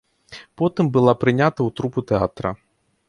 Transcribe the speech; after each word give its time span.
Потым 0.61 0.85
была 0.95 1.13
прынята 1.25 1.55
ў 1.55 1.69
трупу 1.81 2.07
тэатра. 2.13 2.49